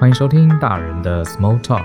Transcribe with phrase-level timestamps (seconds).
[0.00, 1.84] 欢迎收听大人的 Small Talk，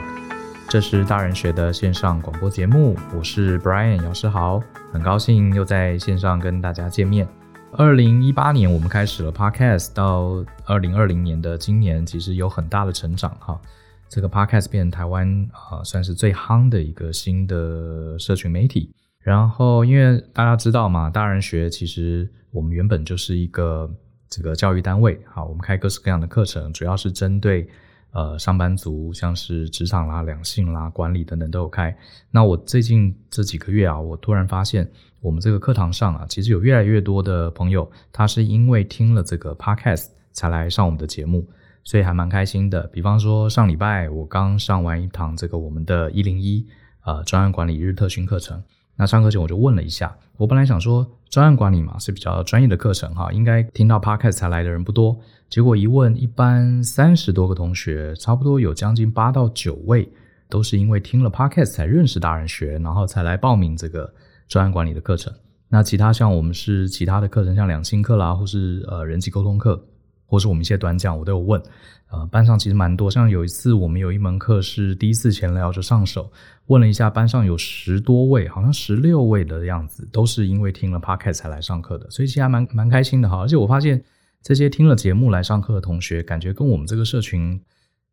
[0.69, 2.95] 这是大人学的线上广播节目。
[3.13, 4.63] 我是 Brian 姚世豪，
[4.93, 7.27] 很高兴又在线上跟大家见面。
[7.73, 13.59] 二零一八年我们开始了 Podcast，到二零二零年的今年，其实有很大的成长哈。
[14.07, 18.95] 这个 Podcast 变成台湾啊，算是最夯的一个新的社群媒体。
[19.19, 23.93] 然后，因为大家知道嘛，大人学其实我们原本就是一个
[24.29, 27.67] 这个教育单位，好，我们开各式各样的课程，主要是针对。
[28.15, 31.93] 呃，上班族像是职场啦、两性啦、管理等等都有开。
[32.31, 41.45] 那我最近这几个月啊，我突然发现，我们这个课堂上啊，其实有越来越多的朋友，他是因为听了这个 podcast 才来上我们的节目，
[41.83, 42.83] 所以还蛮开心的。
[42.87, 46.65] 比方说上礼拜我刚上完一堂这个我们的一零一
[47.03, 48.63] 呃专案管理日特训课程。
[48.95, 55.19] 那上课前我就问了一下，我本来想说专案管理嘛是比较专业的课程哈，应该听到 podcast 才来的人不多。
[55.49, 60.09] 结果一问，一般三十多个同学，差不多有将近八到九位，
[60.49, 64.13] 都是因为听了 podcast 才认识大人学，然后才来报名这个
[64.47, 65.33] 专案管理的课程。
[65.69, 69.81] 那其他像我们是其他的课程，像两性课啦，或是呃人际沟通课，
[70.25, 71.61] 或是我们一些短讲，我都有问。
[72.11, 76.31] 呃，班上其实蛮多，像有一次我们有一门课是第一次闲聊就上手，
[76.67, 83.39] 问了一下班上有十多位，好像十六位的样子，都是因为听了 podcast 才来上课的，所以其实还蛮蛮开心的哈。
[83.41, 84.01] 而且我发现
[84.45, 87.59] 这些听了节目来上课的同学，感觉跟我们这个社群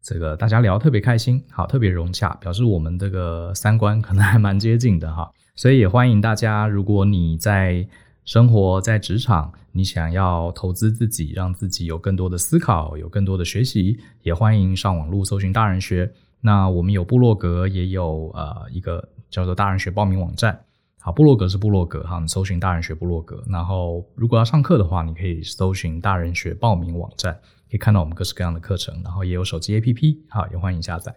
[0.00, 5.30] 这个大家聊特别开心，好，特别融洽，表示我们这个三观可能还蛮接近的哈。
[5.54, 7.86] 所以也欢迎大家，如果你在
[8.24, 16.10] 生活在职场，你想要投资自己，让自己有更多的思考，有更多的学习，也欢迎上网络搜寻大人学。
[16.40, 20.58] 那我们有部落格，也有呃一个叫做大人学报名网站。
[21.02, 23.42] 好，部落格是部落格哈，你搜寻大人学部落格。
[23.48, 27.32] 然后如果要上课的话，你可以搜寻大人学报名网站，
[27.68, 28.94] 可以看到我们各式各样的课程。
[29.02, 31.14] 然后也有手机 APP，好，也欢迎下载。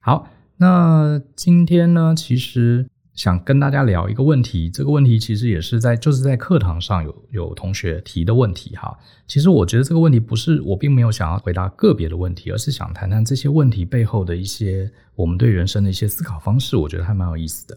[0.00, 2.88] 好，那今天呢，其实。
[3.14, 8.96] 想跟大家聊一个问题，这个问题其实也是在就是在课堂上有有同学提的问题哈。
[9.26, 17.76] 其实我觉得这个问题不是我并没有想要回答个别的问题，而是想谈谈这些问题背后的一些我们对人生的一些思考方式，我觉得还蛮有意思的。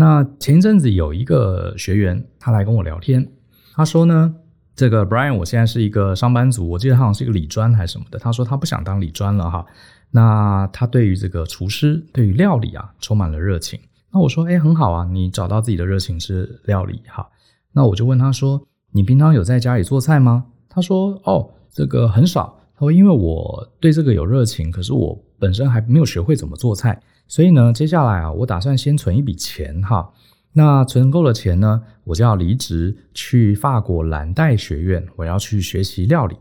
[0.00, 3.30] 那前一阵子有一个学员他来跟我聊天，
[3.74, 4.34] 他说呢，
[4.74, 9.66] 这个 Brian 我现在是一个上班族，我记得他好像是一个理专还是什么的，他说他不想当理专了哈。
[10.10, 13.78] 那他对于这个厨师，对于料理啊，充满了热情。
[14.10, 17.28] 那我说，哎，很好啊，你找到自己的热情是料理哈。
[17.72, 20.46] 那我就问他说，你平常有在家里做菜吗？
[20.70, 22.58] 他说，哦，这个很少。
[22.80, 26.98] 他说，因为我对这个有热情，可是我本身还没有学会怎么做菜，
[27.28, 30.10] 所以呢，接下来啊，我打算先存一笔钱哈。
[30.54, 36.34] 那存够了钱呢，我就要离职去法国蓝带学院，我要去学习料理。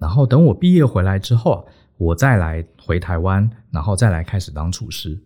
[0.00, 1.64] 然后等我毕业回来之后啊，
[1.96, 5.16] 我再来回台湾，然后再来开始当厨师。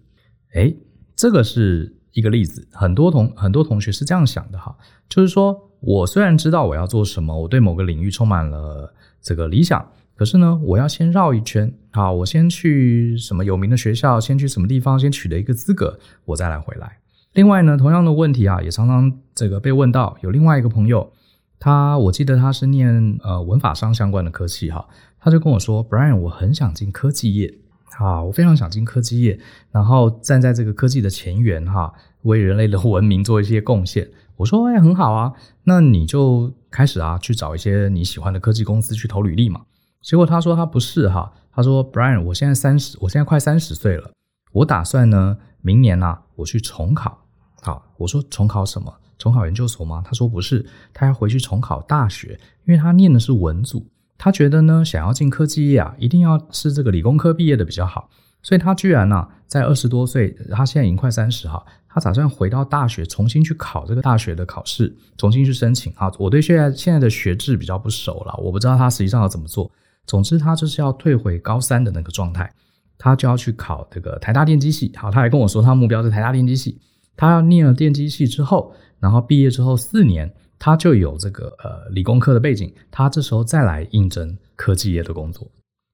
[0.53, 0.77] 诶
[1.17, 4.77] 这个是一个例子，很多同很多同学是这样想的哈，
[5.09, 9.85] 就是说我虽然知道我要做什么，我对某个领域充满了这个理想，
[10.19, 16.99] 可是呢，我要先绕一圈，好，我先去什么有名的学校，先去什么地方，先取得一个资格，我再来回来。
[17.35, 21.13] 另外呢，同样的问题啊，也常常这个被问到，有另外一个朋友，
[21.61, 24.89] 他我记得他是念呃文法商相关的科系哈，
[25.21, 27.55] 他就跟我说，Brian，我很想进科技业。
[27.99, 29.41] 啊，我非常想进科技业，
[29.73, 31.93] 然后站在这个科技的前沿，哈，
[32.23, 34.09] 为人类的文明做一些贡献。
[34.37, 35.33] 我说，哎，很好啊，
[35.65, 39.63] 那你就开始啊，去找一些你喜欢的科技公司去投履历嘛。
[40.03, 44.11] 结果他说他不是哈，他说，Brian，我现在三十，我现在快三十岁了，
[44.53, 47.27] 我打算呢，明年啊，我去重考。
[47.61, 48.95] 好，我说重考什么？
[49.19, 50.03] 重考研究所吗？
[50.05, 50.65] 他说不是，
[50.95, 53.87] 他要回去重考大学，因为他念的是文组。
[54.17, 58.09] 他觉得呢，想要进科技业啊，一定要是这个理工科毕业的比较好。
[58.41, 66.11] 所以他居然呢、在二十多岁，他现在已经快三十哈，他打算回到大学，重新去考这个大学的考试，重新去申请哈。
[66.19, 69.71] 我对现在现在的学制比较不熟了，我不知道他实际上要怎么做。
[70.09, 72.53] 总之，他就是要退回高三的那个状态，
[72.99, 74.91] 他就要去考这个台大电机系。
[74.97, 76.77] 好，他还跟我说，他目标是台大电机系。
[77.17, 80.29] 他要念了电机系之后，然后毕业之后四年。
[80.61, 85.49] 他就有这个呃理工科的背景，他这时候再来应征科技业的工作。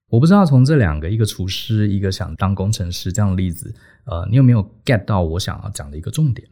[0.09, 3.71] 我不知道从这两个，一个厨师，一个想当工程师这样的例子，
[4.05, 6.47] 呃，你有没有 get 到我想要讲的一个重点？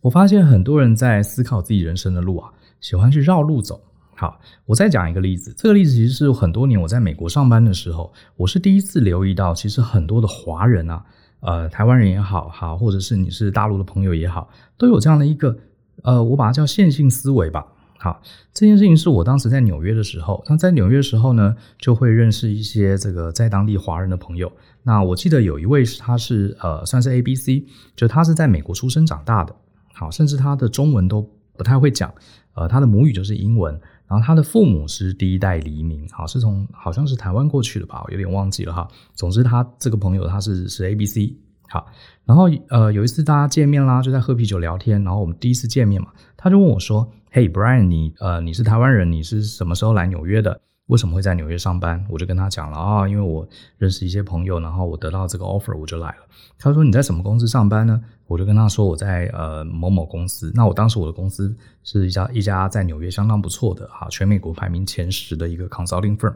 [0.00, 3.80] 我发现很多人在思考自己人生的路啊，喜欢去绕路走。
[4.16, 11.04] 好，我再讲一个例子，这个例子其实是很多年我在美国上班的时候，我是第一次留意到，其实很多的华人啊，
[11.40, 15.56] 呃，台湾人也好，好，或者是你是大陆的朋友也好，都有这样的一个。
[16.02, 17.64] 呃，我把它叫线性思维吧。
[17.98, 18.20] 好，
[18.52, 24.52] 这件事情是我当时在纽约的时候，那在纽约的时候呢，就会认识一些这个在当地华人的朋友。
[24.82, 27.64] 那我记得有一位是他是呃算是 A B C，
[27.96, 29.54] 就他是在美国出生长大的，
[29.94, 31.26] 好，甚至他的中文都
[31.56, 32.12] 不太会讲，
[32.54, 38.86] 呃，他的母语就是英文，然后他的父母是第一代黎明，好，是从好像是台湾过去的吧，我有点忘记了哈。
[39.14, 41.34] 总之他这个朋友他是是 A B C，
[41.68, 41.86] 好，
[42.24, 52.04] 然后呃有一次大家见面啦，就在喝啤酒聊天，然后我们第一次见面嘛，他就问我说：“嘿，Brian，你呃你是台湾人，你是什么时候来纽约的？”为什么会在纽约上班？
[52.10, 53.48] 我就跟他讲了啊，因为我
[53.78, 56.16] 认识一些朋友，然后我得到这个 offer，我就来了。
[56.58, 58.00] 他说，你在什么公司上班呢？
[58.26, 60.52] 我就跟他说我在呃某某公司。
[60.54, 66.34] 那我当时我的公司是一家一家在纽约相当不错的哈，全美国排名前十的一个 consulting firm。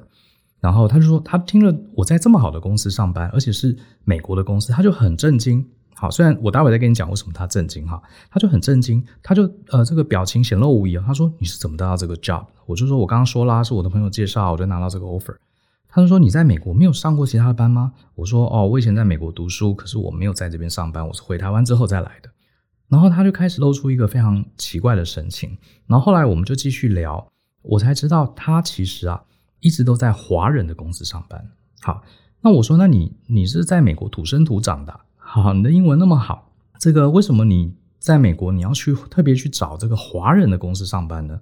[0.61, 5.67] 然后他就说，他听了我在这么好的公司上班，而且是美国的公司，他就很震惊。
[6.01, 8.01] 好，虽然我待会再跟你讲为什么他震惊哈，
[8.31, 11.03] 他就很震惊，他就呃这个表情显露无遗啊。
[11.05, 12.47] 他说，你是怎么得到这个 job？
[12.67, 15.35] 我就说我刚刚说啦，是我的朋友介绍，我就拿到这个 offer。
[15.89, 17.93] 他就说，你在美国没有上过其他的班吗？
[18.15, 22.31] 我说哦，我以前在美国读书，可是我没有在这边上班，我是回台湾之后再来的。
[22.87, 25.59] 然后他就开始露出一个非常奇怪的神情。
[25.87, 27.27] 然后后来我们就继续聊，
[27.63, 29.25] 我才知道他其实啊
[29.59, 31.45] 一直都在华人的公司上班。
[31.81, 32.05] 好，
[32.41, 35.01] 那我说，那你你是在美国土生土长的？
[35.31, 41.39] 好，你的英文那么好，这个为什么你在美国你要去特别去找这个华人的公司上班呢？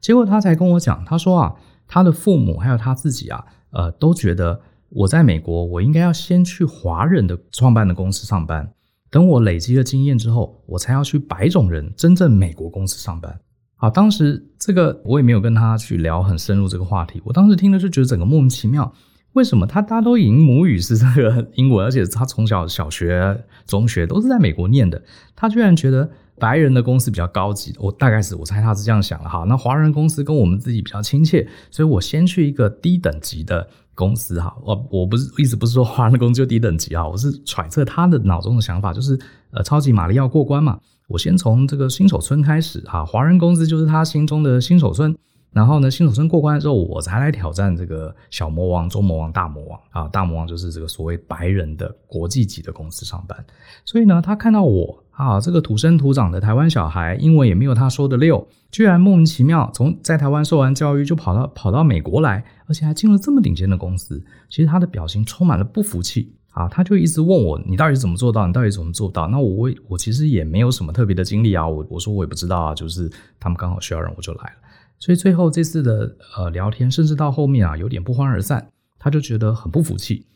[0.00, 1.54] 结果他才跟我讲，他说啊，
[1.86, 8.72] 他的父母还有他自己啊，呃，都觉得我在美国，我应该要先去华人的创办的公司上班，
[9.10, 13.38] 等我累积了经验之后，我才要去白种人真正美国公司上班。
[13.74, 18.90] 好，当时这个我也没有跟他去聊很深入这个话题，我当时听了就觉得整个莫名其妙。
[19.36, 25.00] 为什么他大家都已经母语是这个英文，而且他从小小学、中学都是在美国念的，
[25.34, 27.74] 他居然觉得白人的公司比较高级？
[27.78, 29.44] 我大概是我猜他是这样想的哈。
[29.46, 34.56] 那华人公司跟我们自己比较亲切，所以我先去一个低等级的公司哈。
[34.64, 39.18] 我我不是意思不是说华人的公司就低等级啊，我是揣测他的脑中的想法，就是
[39.50, 40.80] 呃超级玛丽奥过关嘛。
[41.08, 45.14] 我先从这个新手村开始哈，华人公司就是他心中的新手村。
[45.56, 50.06] 然后呢，新手村过关之后，我才来挑战这个小魔王、中魔王、大魔王啊！
[50.08, 53.42] 大魔王就是这个所谓白人的国际级的公司上班。
[53.82, 64.22] 所以呢，他看到我啊，这个土生土长的台湾小孩，英文也没有他说的溜，居然莫名其妙从在台湾受完教育就跑到跑到美国来，而且还进了这么顶尖的公司。
[64.50, 66.68] 其实他的表情充满了不服气啊！
[66.68, 68.46] 他就一直问我：“你到底怎么做到？
[68.46, 73.10] 你到底怎么做到？”那我我其实也没有什么特别的经历啊，我我说我也不知道啊，就是
[73.40, 74.65] 他们刚好需要人，我就来了。
[74.98, 78.66] 所以最后这次的呃聊天，甚至到后面啊有点不欢而散，
[78.98, 80.26] 他就觉得很不服气。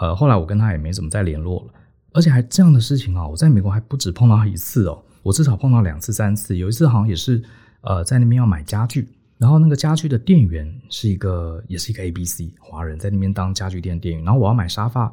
[0.00, 1.72] 呃，后来我跟他也没怎么再联络了，
[2.12, 6.56] 而且还这样的事情啊，我在美国还不止碰到一次哦，我至少碰到两次三次。
[6.56, 7.42] 有一次好像也是
[7.82, 15.12] 呃在那边要买家具，然后那个家具的店员是一个也是一个 ABC 华人，在那边当家具店店员，然后我要买沙发，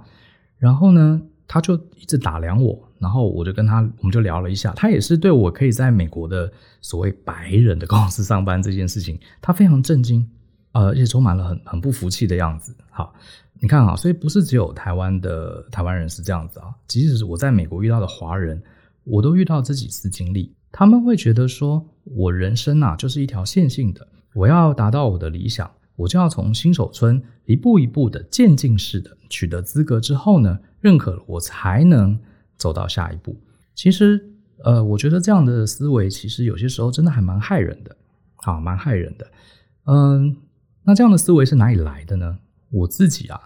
[0.58, 2.82] 然后呢他就一直打量我。
[2.98, 6.52] 然后我就跟他，我们就聊了一下，他也是对我可以在美国的
[6.86, 10.24] 所谓白人的公司上班这件事情，他非常震惊，
[10.74, 12.76] 呃，而且充满了很很不服气的样子。
[12.92, 13.12] 好，
[13.60, 18.62] 你看啊，所以不是只有台湾的台湾人是这样子啊，即使是我在美国遇到的华人，
[19.04, 32.20] 我都遇到这几次经历，他们会觉得说我人生啊就是一条线性的，我要达到我的理想，我就要从新手村一步一步的渐进式的取得资格之后呢，认可了我才能。
[32.58, 33.38] 走到下一步，
[33.76, 34.34] 其实，
[34.64, 37.96] 呃，我觉得这样的思维其实有些时候真的还蛮害人的，
[38.38, 39.28] 啊，蛮害人的。
[39.86, 40.36] 嗯，
[40.84, 42.38] 那这样的思维是哪里来的呢？
[42.72, 43.40] 我自己啊，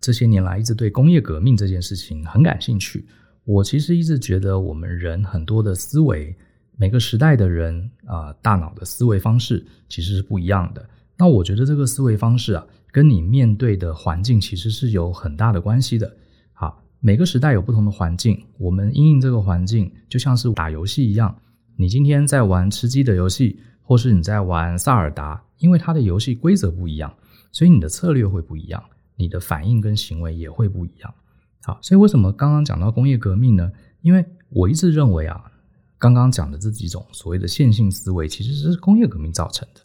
[0.00, 3.06] 这些年来一直对工业革命这件事情很感兴趣。
[3.44, 6.36] 我其实一直觉得我们人很多的思维，
[6.76, 10.88] 每个时代的人啊，大脑的思维方式其实是不一样的。
[11.16, 16.16] 那我觉得这个思维方式啊，跟你面对的环境其实是有很大的关系的。
[17.02, 21.34] 每个时代有不同的环境，我们因应这个环境，就像是打游戏一样。
[21.76, 27.14] 你今天在玩吃鸡的游戏，或是你在玩萨尔达，因为它的游戏规则不一样，
[27.52, 28.84] 所以你的策略会不一样，
[29.16, 31.14] 你的反应跟行为也会不一样。
[31.62, 33.72] 好，所以为什么刚刚讲到工业革命呢？
[34.02, 35.50] 因为我一直认为啊，
[35.96, 39.80] 刚刚讲的这几种所谓的线性思维，其实是工业革命造成的。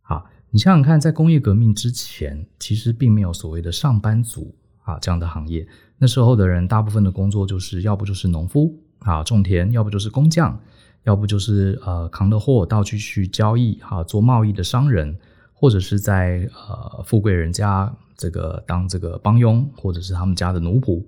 [0.00, 4.54] 好，你想想看，在工业革命之前，其实并没有所谓的上班族
[4.86, 5.68] 啊这样的行业。
[5.98, 10.58] 那时候的人，大部分的工作就是要不就是农夫啊种田，要不就是工匠，
[11.04, 15.18] 要不就是呃扛着货到处去交易哈、啊、做贸易的商人，
[15.52, 21.04] 或者是在呃富贵人家这个当这个帮佣，或者是他们家的奴仆。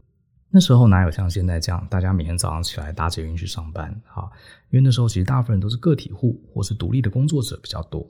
[0.51, 4.31] 那时候哪有像现在这样，大家每天早上起来搭捷运去上班哈？
[4.71, 8.07] 因为那时候其实大部分人都是个体户或是独立的工作者比较多。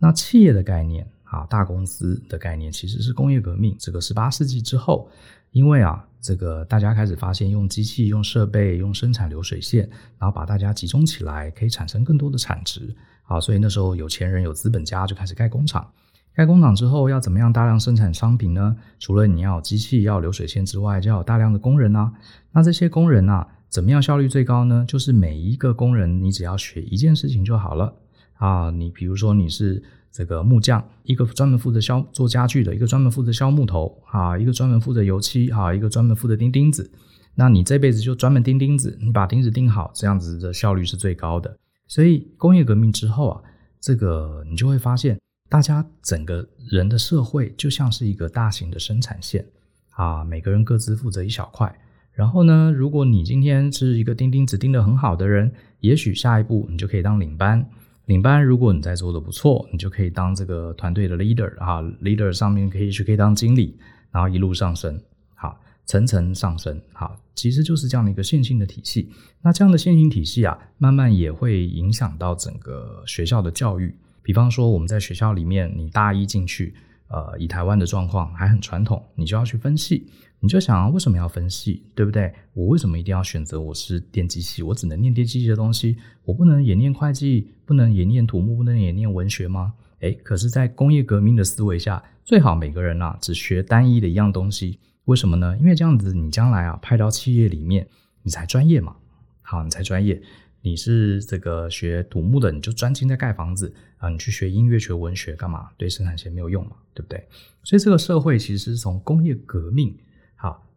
[0.00, 5.08] 那企业的概念啊，大公司的概念其实是工业革命这个十八世纪之后。
[5.52, 12.94] 因为啊，这个大家开始发现用机器、用设备、用生产流水线，然后把大家集中起来，可以产生更多的产值。
[13.22, 15.90] 好，所以那时候有钱人、有资本家就开始盖工厂。
[16.34, 18.76] 盖工厂之后要怎么样大量生产商品呢？
[18.98, 22.12] 除了你要机器、要流水线之外，就要有大量的工人啊。
[22.52, 24.84] 那这些工人啊，怎么样效率最高呢？
[24.86, 27.94] 就是每一个工人，你只要学一件事情就好了
[28.34, 28.70] 啊。
[28.70, 36.90] 你比如说你是这个木匠，一个专门负责削做家具的，一个专门负责削木头啊，一个专门负责油漆啊，一个专门负责钉钉子。
[37.34, 41.56] 那你这辈子就专门钉钉子，你把钉子钉好，这样子的效率是最高的。
[41.86, 43.42] 所以工业革命之后啊，
[43.80, 45.18] 这个你就会发现。
[45.50, 49.46] 大家整个人的社会就像是一个大型的生产线
[49.92, 51.74] 啊，每个人各自负责一小块。
[52.12, 55.50] 然后呢，如果你今天是一个钉钉子钉得很好的人，
[55.80, 57.66] 也许下一步你就可以当领班。
[58.08, 63.76] 领班如果你在做得不错，你就可以当这个团队的 leader 啊，leader 上面可以去可以当经理，
[64.10, 64.98] 然后一路上升，
[65.34, 69.10] 好，层层上升，好，其实就是这样的一个线性的体系。
[69.42, 73.94] 那这样的线性体系啊，慢慢也会影响到整个学校的教育。
[74.22, 76.74] 比方说，我们在学校里面，你大一进去，
[77.08, 80.06] 呃，以台湾的状况还很传统，你就要去分析，
[80.40, 82.32] 你就想啊，为什么要分系，对不对？
[82.54, 84.62] 我为什么一定要选择我是电机系？
[84.62, 89.74] 我只能念电机系的东西，我不能也念会计，不能也念土木，不能也念文学吗？
[90.00, 94.78] 诶，可是，在工业革命的思维下，最好每个人啊，只学单一的一样东西。
[95.06, 95.56] 为什么呢？
[95.58, 97.88] 因为这样子，你将来啊，派到企业里面，
[98.22, 98.94] 你才专业嘛。
[99.42, 100.22] 好，你才专业。
[100.60, 104.08] 你是这个学土木的，你就专精在盖房子啊！
[104.08, 105.70] 你去学音乐、学文学干嘛？
[105.76, 107.26] 对生产线没有用嘛，对不对？
[107.62, 109.96] 所以这个社会其实是从工业革命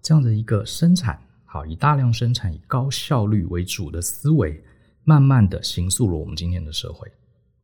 [0.02, 4.64] 这样的一个生产好以大量生产、以高效率为主的思维，
[5.04, 7.12] 慢慢的形塑了我们今天的社会。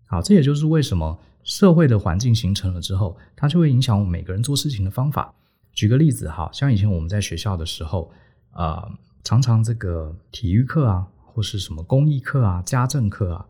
[0.05, 5.33] 好，这也就是为什么社会的环境形成了之后，它就会影响我们每个人做事情的方法。
[5.73, 8.11] 举个例子哈，像以前我们在学校的时候，
[8.53, 8.91] 呃，
[9.23, 11.07] 常常这个体育课啊。
[11.37, 13.45] 或是什么公益课啊、家政课啊，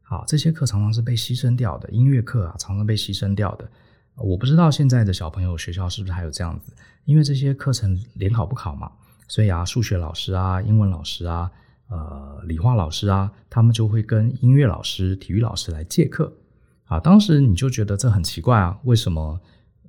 [0.00, 1.90] 好，这些课常常是被牺牲掉的。
[1.90, 3.68] 音乐课啊，常常被牺牲掉的。
[4.14, 6.72] 我不知道现在的小朋友学校是不是还有这样子，
[7.04, 8.90] 因为这些课程联考不考嘛，
[9.28, 11.50] 所以啊，数学老师啊、英文老师啊、
[11.88, 16.32] 呃，理化老师啊，他们就会跟音乐老师、体育老师来借课。
[16.84, 19.40] 啊，当时你就觉得这很奇怪啊，为什么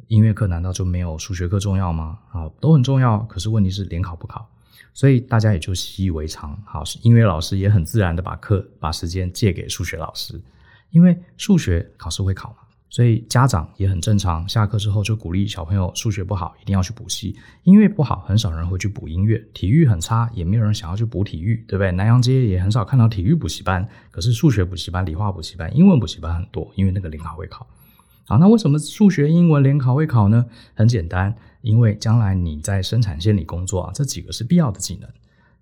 [0.07, 2.17] 音乐课难道就没有数学课重要吗？
[2.31, 4.49] 啊，都很重要，可是问题是联考不考。
[4.93, 10.41] 所以大家也就习以为常，好，音乐老师也很自然的把课把时间借给数学老师，
[10.91, 12.57] 因为数学考试会考嘛，
[12.93, 21.91] 所以家长也很正常，下课之后就鼓励小朋友数学不好一定要去补习，音乐不好很少人会去补音乐，体育很差也没有人想要去补体育，对不对？
[21.91, 27.65] 南阳街也很少看到体育补习班，可是数学补习班、理化补习班、英文补习班很多，因为那个联考会考。
[28.25, 30.45] 好，那为什么数学、英文联考会考呢？
[30.75, 31.35] 很简单。
[31.63, 35.09] 因为将来你在生产线里工作啊，这几个是必要的技能。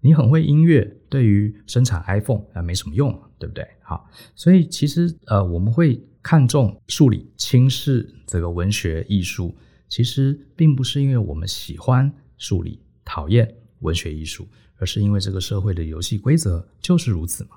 [0.01, 3.65] 你很会音乐，对于生产 iPhone 啊没什么用，对不对？
[3.81, 9.55] 好，所以其实呃我们会看重数理，轻视这个文学艺术，
[9.87, 17.51] 其实并不是因为我们喜欢数理，讨厌文学艺术，而是因为这个社会的游戏规则就是如此嘛，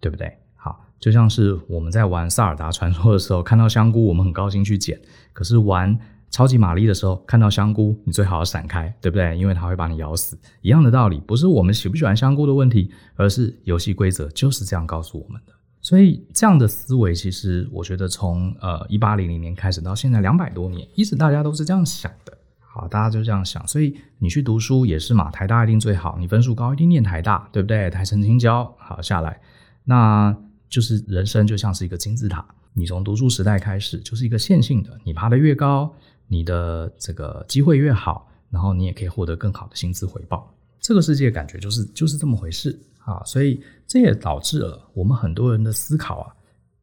[0.00, 0.38] 对不对？
[0.56, 5.00] 好，就像是我们在玩萨尔达传说的时候，看到香菇，我们很高兴去捡，
[5.32, 5.98] 可是玩。
[6.32, 9.36] 超级玛丽的时候，看到香菇，你最好要闪开，对不对？
[9.36, 10.36] 因为它会把你咬死。
[10.62, 15.52] 一样的道理，不是我们喜不喜欢香菇的问题，而是游戏规则就是这样告诉我们的。
[15.82, 22.32] 所以，这样的思维，其实我觉得从呃一八零零年开始到现在两百多年，一直大家都是这样想的。
[22.60, 23.66] 好，大家就这样想。
[23.68, 27.90] 所以你去读书也是嘛，台大一定最好，你分数高一定念台大，对不对？
[27.90, 29.38] 台城青交好下来，
[29.84, 30.34] 那
[30.70, 35.94] 就是人生就像是一个金字塔，你从读书时代开始就是一个线性的，你爬得越高。
[36.32, 40.50] 你的这个机会越好，然后你也可以获得更好的薪资回报。
[40.80, 46.32] 这个世界感觉就是就是这么回事啊，所以这也导致了我们很多人的思考啊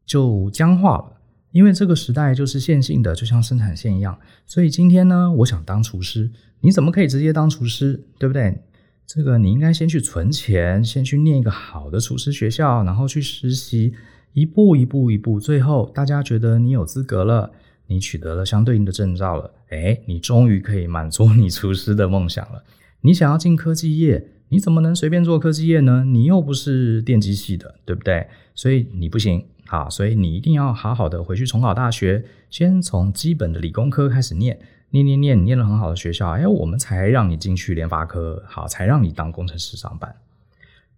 [0.05, 1.11] 就僵化了，
[1.51, 4.15] 因为这个时代就是线性的，就像生产线一样。
[4.45, 6.29] 所以今天呢，我想当厨师，
[6.61, 8.63] 你怎么可以直接当厨师，对不对？
[9.07, 13.93] 这个你应该先去存钱，先去念一个好的厨师学校，然后去实习，
[14.33, 17.51] 一步一步一步，最后大家觉得你有资格了。
[17.89, 22.63] 你取得了相对应的证照了，诶，你终于可以满足你厨师的梦想了。
[23.01, 26.03] 你想要进科技业，你怎么能随便做科技业呢？
[26.05, 28.27] 你又不是电机系的，对不对？
[28.53, 34.59] 所以你不行，啊，所以你一定要好好的回去重考大学，先从基本的理工科开始念，
[34.91, 40.15] 念念念，念了很好的学校，哎，我们才让你进去联发科，好，才让你当工程师上班。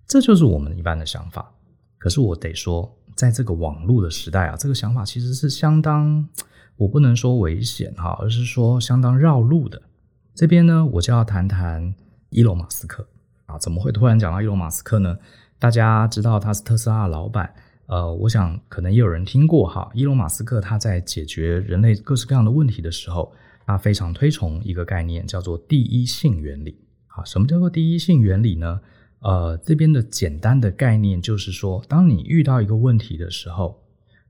[0.06, 1.54] 这就是我们一般的想法。
[1.98, 6.28] 可是我得说，在这个网络的时代啊，这个想法其实是相当。
[6.78, 9.82] 我不能说危险哈，而是说相当绕路的。
[10.34, 11.94] 这边呢，我就要谈谈
[12.30, 13.08] 伊隆马斯克
[13.46, 13.58] 啊。
[13.58, 15.18] 怎么会突然讲到伊隆马斯克呢？
[15.60, 17.54] 大家知道他是特斯拉的老板，
[17.86, 19.90] 呃，我想可能也有人听过哈。
[19.94, 23.32] 伊隆马斯克他在解决人类各式各样的问题的时候，
[23.66, 26.76] 他非常推崇一个概念，叫做第一性原理。
[27.08, 28.80] 啊，什么叫做第一性原理呢？
[29.20, 33.80] 呃，这边的简单的概念就是说，当你遇到一个问题的时候，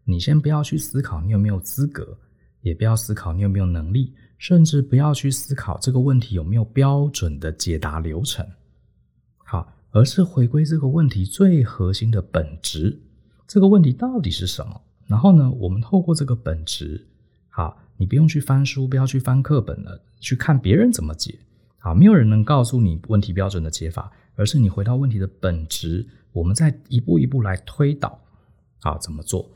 [0.04, 2.18] 你先不要去思考你有没有资格，
[2.62, 8.46] 也不要思考你有没有能力，甚至不要去思考这个问题有没有标准的解答流程。
[9.38, 13.00] 好，而是回归这个问题最核心的本质，
[13.48, 14.82] 这个问题到底是什么？
[15.08, 17.08] 然后呢，我们透过这个本质，
[17.50, 21.38] 好，你不用去翻书，不要去翻课本了，去看别人怎么解。
[21.80, 24.12] 好，没有人能告诉你问题标准的解法。
[24.38, 28.18] 而是你回到问题的本质，我们再一步一步来推导，
[28.80, 29.48] 好，怎么做？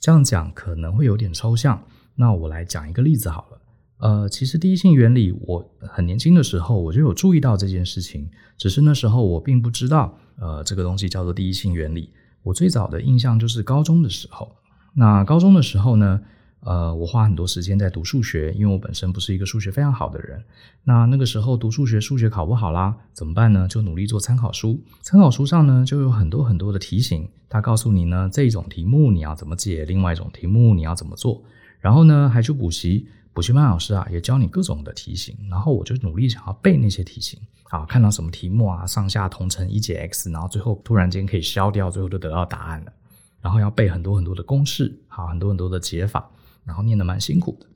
[0.00, 1.80] 这样讲可能会有点抽象，
[2.20, 3.58] 那我来讲一个例子好了。
[3.98, 12.12] 呃，其实第一性原理，我很年轻的时候我就有注意到这件事情，只是那时候我并不知道，呃，这个东西叫做第一性原理。
[12.42, 14.50] 我最早的印象就是高中的时候，
[14.94, 16.20] 那高中的时候呢，
[16.60, 20.42] 呃，我花很多时间在读数学，因为我本身不是一个数学非常好的人。
[20.84, 23.66] 那那个时候读数学，数学考不好啦，怎么办呢？
[23.68, 24.80] 就努力做参考书。
[25.02, 31.42] 参考书上呢，就有很多很多的题型，它告诉你呢，这种题目你要怎么解，另外一种题目你要怎么做。
[31.80, 35.36] 然后呢，还去补习，补习班老师啊，也教你各种的题型。
[35.50, 42.92] 然后我就努力想要背那些题型啊，看到什么题目啊，上下同乘一解 x，然后最后突然间可以消掉，最后就得到答案了。
[43.40, 46.28] 然后要背很多很多的公式，好，很多很多的解法。
[46.64, 47.66] 然后念得蛮辛苦的，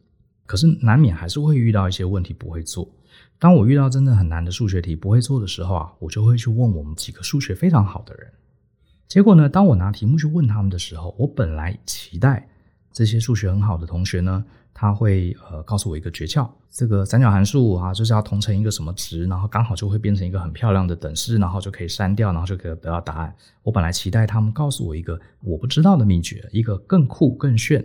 [0.45, 2.87] 可是难免还是会遇到一些问题不会做。
[3.39, 8.31] 当我遇到真的很难的数学题不会做的时候啊，我就会去问我们几个数学非常好的人。
[9.09, 12.49] 结果呢，当我拿题目去问他们的时候，我本来期待
[12.93, 14.45] 这些数学很好的同学呢，
[14.75, 23.35] 他会呃告诉我一个诀窍：这个三角函数啊，就是要同乘一个什么值，然后刚好就会变成一个很漂亮的等式，然后就可以删掉，然后就可以得到答案。
[23.63, 27.85] 我本来期待他们告诉我一个我不知道的秘诀，一个更酷更炫。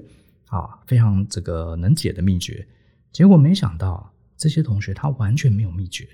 [0.49, 2.65] 啊，非常这个能解的秘诀，
[3.11, 6.07] 结果没想到这些同学他完全没有秘诀，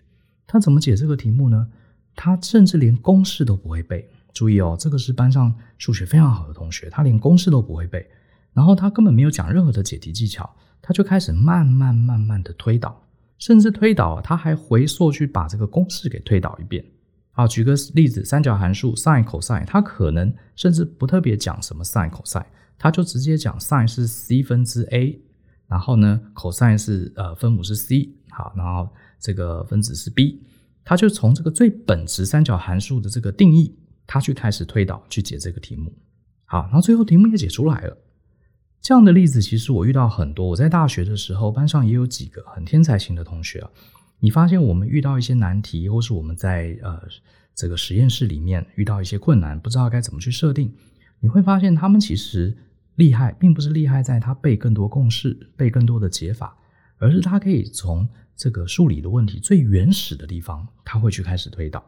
[0.47, 1.67] 他怎么解这个题目呢？
[2.15, 4.09] 他甚至连公式都不会背。
[4.33, 8.09] 注意哦，这个是班上数学非常好的同学，他连公式都不会背，
[8.53, 10.49] 然后他根本没有讲任何的解题技巧，
[10.81, 13.03] 他就开始慢慢慢慢的推导，
[13.37, 16.83] 甚至推导他还回溯去把这个公式给推导一遍。
[17.31, 22.43] 好，举个例子，三角函数 sin、cos，他可能甚至不特别讲什么 sin、cos。
[22.77, 25.19] 他就直接讲 sin 是 c 分之 a，
[25.67, 28.89] 然后呢，cos 是呃分母是 c，好，然后
[29.19, 30.43] 这个分子是 b，
[30.83, 33.73] 他就从这个最本质三角函数的这个定义，
[34.05, 35.91] 他去开始推导去解这个题目，
[36.45, 37.97] 好，然后最后题目也解出来了。
[38.83, 43.71] 这样的例子其实我遇到很多，我在大学的时候班上也有几个很天才型的同学啊。
[44.19, 47.01] 你发现我们遇到一些难题，或是我们在呃
[47.55, 50.69] 这个实验室里面遇到一些困难，不知道该怎么去设定。
[51.21, 52.57] 你会发现，他们其实
[52.95, 56.53] 厉害，并不是厉害在他背更多公式、背更多的解法，
[56.97, 61.81] 而是他可以从这个数理的问题最原始的地方，他会去开始推导。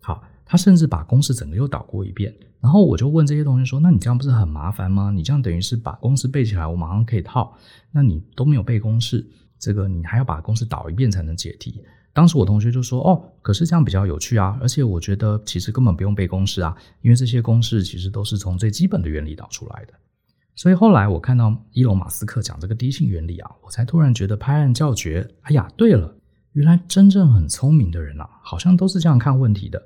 [0.00, 2.34] 好，他甚至把公式整个又导过一遍。
[2.60, 5.12] 然后我就问这些同学说：“那你这样不是很麻烦吗？
[5.14, 7.56] 你这样等于是把公式背起来，我马上可以套。
[7.92, 9.24] 那你都没有背公式，
[9.60, 19.92] 这个你还要把公式导一遍才能解题。”当时我同学就说：“哦，可是这样比较有趣啊，而且我觉得其实根本不用背公式啊，因为这些公式其实都是从最基本的原理导出来的。”
[20.56, 25.30] 所以后来我看到伊隆马斯克讲这个低性原理啊，我才突然觉得拍案叫绝。
[25.42, 26.12] 哎呀，对了，
[26.54, 29.80] 原来真正很聪明的人啊，好像都是这样看问题的。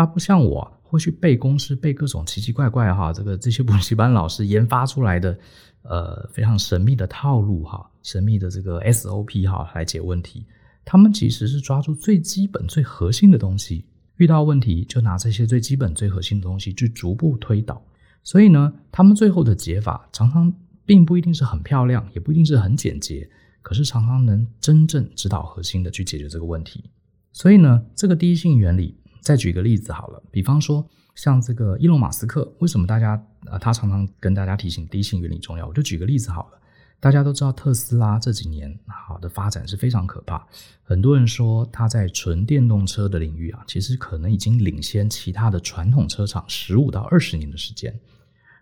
[0.00, 5.38] 他不像我会去背公式，背各种奇奇怪怪哈，这个这些补习班老师研发出来的
[5.82, 10.46] 呃非常神秘的套路哈，神秘的这个 SOP 哈来解问题。
[10.86, 13.84] 他们其实是抓住最基本、最核心的东西，
[14.16, 17.80] 遇到问题就拿这些最基本、最核心的东西去逐步推导。
[18.24, 20.50] 所以呢，他们最后的解法常常
[20.86, 23.28] 并不一定是很漂亮，也不一定是很简洁，
[23.60, 26.90] 可是常常能真正指导核心的去解决这个问题。
[27.32, 35.66] 所以呢，这个第一性原理，再举个例子好了，比方说像这个伊隆马斯克，为什么大家呃他常常跟大家提醒第一性原理重要？
[35.66, 36.58] 我就举个例子好了。
[37.02, 40.46] 大家都知道特斯拉这几年好的发展是非常可怕。
[40.82, 47.98] 很多人说它在纯电动车的领域啊，其实可能已经领先其他的传统车厂十五到二十年的时间，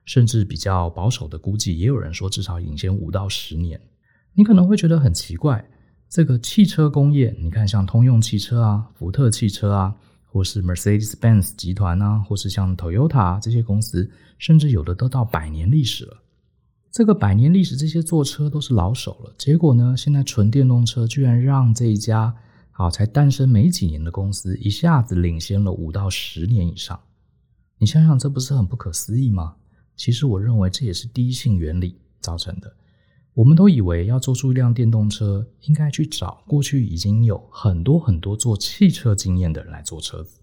[0.05, 3.81] 甚至比较保守的估计，也有人说至少领先五到十年。
[4.35, 5.69] 你可能会觉得很奇怪，
[6.09, 9.97] 这个汽车工业，你看像通用汽车啊、福特汽车啊，
[10.31, 16.23] 或是 Mercedes-Benz 集团啊，或是像 Toyota 这些公司，甚至有的都到百年历史了。
[16.91, 19.35] 这个百年历史，这些做车都是老手了。
[19.37, 22.35] 结果呢，现在纯电动车居然让这一家
[22.71, 26.99] 好，才诞生没几年的公司，一下子领先了五到十年以上。
[27.79, 29.57] 你想想，这不是很不可思议吗？
[29.97, 32.75] 其实，我认为这也是第一性原理造成的。
[33.39, 40.41] 我们都以为要做出一辆电动车，应该去找过去已经有很多很多做汽车经验的人来做车子。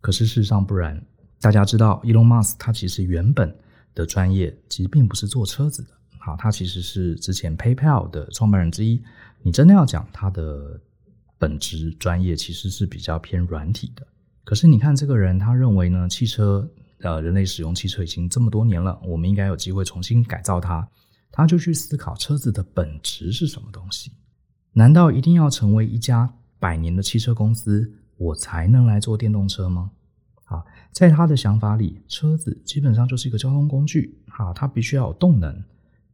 [0.00, 0.98] 可是事实上不然。
[1.42, 3.54] 大家知道，Elon Musk 他其实原本
[3.94, 5.90] 的专业其实并不是做车子的。
[6.18, 8.98] 好，他其实是之前 PayPal 的创办人之一。
[9.42, 10.80] 你真的要讲他的
[11.36, 14.06] 本职专业，其实是比较偏软体的。
[14.42, 16.66] 可是你看这个人，他认为呢，汽车
[17.02, 20.88] 呃，人类使用汽车已经这么多年了，我们应该有机会重新改造它。
[21.30, 24.12] 他就去思考车子的本质是什么东西？
[24.72, 29.90] 难道一定要成为一家百年的汽车公司，我才能来做电动车吗？
[30.44, 34.18] 好，在他的想法里，车子基本上就是一个交通工具。
[34.28, 35.62] 好，它必须要有动能，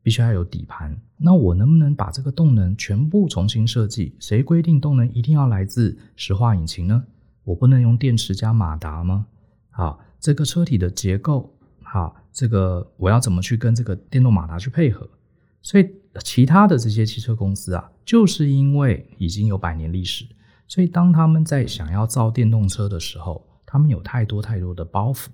[0.02, 0.96] 必须要有底盘。
[1.16, 4.16] 那我能不能把这个动能全部重新设计？
[4.18, 7.04] 谁规定动能一定要来自石化引擎呢？
[7.44, 9.26] 我不能用电池加马达吗？
[9.70, 12.16] 好，这个车体的结构，好。
[12.34, 15.08] 这个我要怎么去跟这个电动马达去配合？
[15.62, 15.88] 所以
[16.22, 20.26] 其他的这些汽车公司啊，就是因为已经有百年历史，
[20.66, 25.28] 所以当他们在想要造电动车的时候，他们有太多太多的包袱，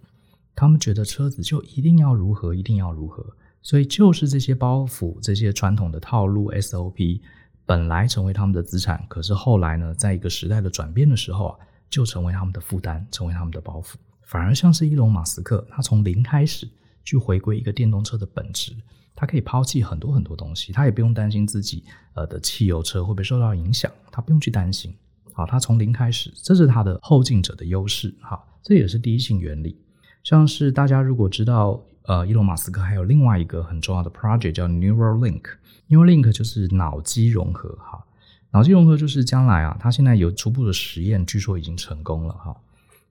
[0.54, 3.26] 他们觉得车子就一定要如何，一定要如何，
[3.62, 7.20] 所以就是这些包袱，这些传统的套路 SOP
[7.64, 11.58] 本来成为他们的资产，可是后来呢，在一个时代的转变的时候啊，
[11.88, 16.68] 就成为他们的负担，成为他们的包袱，反而像是伊隆马斯克，他从零开始。
[17.04, 18.72] 去回归一个电动车的本质，
[19.14, 21.84] 他可以抛弃很多很多东西，他也不用担心自己
[22.14, 24.94] 呃的汽油车会不会受到影响，他不用去担心。
[25.32, 28.14] 好，他从零开始，这是他的后进者的优势。
[28.20, 29.76] 好，这也是第一性原理。
[30.22, 37.70] 像是大家如果知道，呃，伊隆马斯克还有另外一个很重要的 project 叫 Neuralink，Neuralink 就是脑机融合。
[37.76, 38.04] 哈，
[38.50, 42.34] 脑机融合就是将来啊，他现在有初步的实验，据说已经成功了。
[42.34, 42.56] 哈，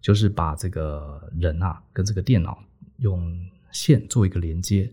[0.01, 2.59] 就是把这个人啊跟这个电脑
[2.97, 3.39] 用。
[3.71, 4.91] 线做一个连接，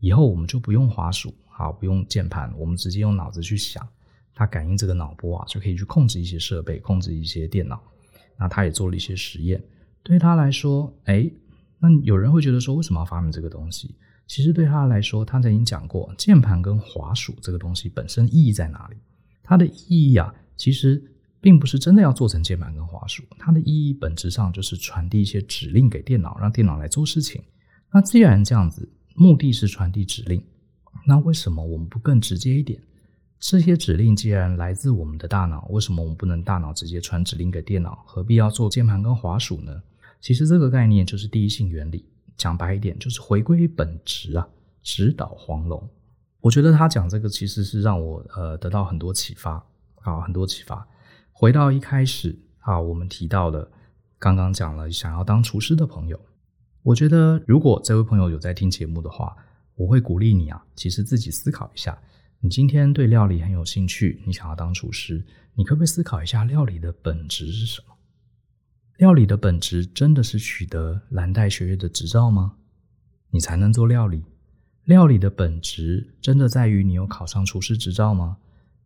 [0.00, 3.86] 以后我们就不用滑鼠，好，不用键盘，我们直接用脑子去想，
[4.34, 7.82] 它感应这个脑波啊，就可以去控制一些设备，控制一些电脑。
[8.38, 9.62] 那他也做了一些实验，
[10.02, 11.30] 对他来说，哎，
[11.78, 13.94] 那有人会觉得说，为什么要发明这个东西？
[14.26, 18.96] 其实对他来说，他曾经讲过，键盘跟滑鼠这个东西本身意义在哪里？
[19.42, 21.00] 它的意义啊，其实
[21.40, 27.42] 并不是真的要做成键盘跟滑鼠，它的意义本质上就是传递一些指令给电脑，让电脑来做事情。
[27.92, 30.42] 那既然这样子，目的是传递指令，
[31.06, 32.80] 那为什么我们不更直接一点？
[33.38, 38.02] 这些指令既然来自我们的大脑，为什么我们不能大脑直接传指令给电脑？
[38.06, 39.82] 何必要做键盘跟滑鼠呢？
[40.20, 44.48] 其实这个概念就是第一性原理，讲白一点就是回归本质啊，
[44.82, 45.86] 直捣黄龙。
[46.40, 49.62] 我觉得他讲这个其实是让我呃得到很多启发
[50.02, 50.86] 啊，很多启发。
[51.32, 53.70] 回到一开始啊，我们提到的，
[54.18, 56.18] 刚刚讲了想要当厨师的朋友。
[56.82, 59.36] 我觉得，如果这位朋友有在听节目的话，
[59.76, 61.96] 我会鼓励你啊，其实自己思考一下，
[62.40, 67.94] 你今天对料理很有兴趣，你想要当厨师，你可不可以思考一下料理的本质是什么？
[68.98, 72.54] 料理的本质真的是取得蓝带学院的执照吗？
[73.30, 74.24] 你才能做料理？
[74.84, 78.36] 料理的本质真的在于你有考上厨师执照吗？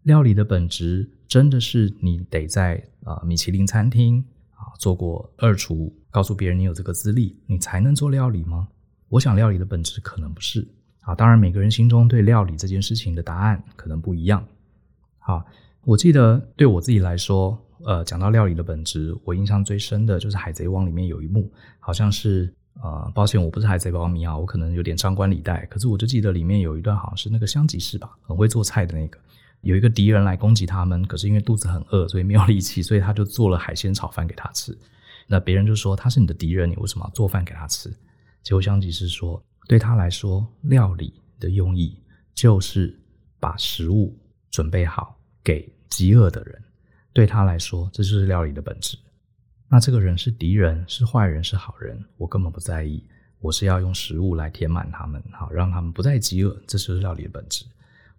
[0.02, 5.92] 料理的本质真的是你得在啊、呃、米其林餐厅啊做过二厨？
[6.16, 8.66] 告诉别人你有这个资历，你才能做料理吗？
[9.10, 10.66] 我想料理的本质可能不是
[11.02, 11.14] 啊。
[11.14, 14.42] 当然，每个人心中对料理这件事情的答案可能不一样。
[15.18, 15.44] 好，
[15.84, 22.50] 我记得对我自己来说，呃，讲到料理的本质，我印象最深的就是《海贼王》里面有一幕，好像是
[22.82, 25.66] 呃，抱歉，我不是海贼王迷啊，我可能有点张冠李戴。
[25.66, 29.18] 可是我就记得里面有一段，好像是那个香吉士吧，很会做菜的那个，
[29.60, 34.74] 有一个敌人来攻击他们，可是因为肚子很饿，所以没有力气，所以他就做了海鲜炒饭给他吃。
[35.26, 37.90] 那别人就说他是你的敌人，你为什么要做饭给他吃？
[38.42, 42.00] 结果香吉士说，对他来说，料理的用意
[42.32, 42.96] 就是
[43.40, 44.16] 把食物
[44.50, 46.62] 准备好给饥饿的人。
[47.12, 48.96] 对他来说，这就是料理的本质。
[49.68, 53.02] 那这个人是敌人，是坏人，是好人，我根本不在意。
[53.40, 57.64] 我是要用食物来填满他们，好让他们不再饥饿，这就是料理的本质。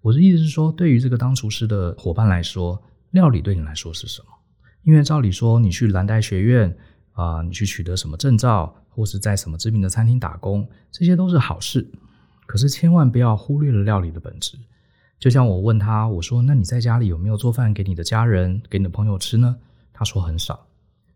[0.01, 4.27] 我的意思是说，对于这个当厨师的伙伴来说，料理对你来说是什么？
[4.83, 6.77] 因为照理说，你去蓝带学院。
[7.17, 11.89] 啊、你去取得什么证照，或是在什么知名的餐厅打工，这些都是好事。
[12.45, 14.55] 可是千万不要忽略了料理的本质。
[15.19, 19.57] 就像我问他，我说：“那你在家里有没有做饭给你的家人、给你的朋友吃呢？”
[19.91, 20.63] 他说很少。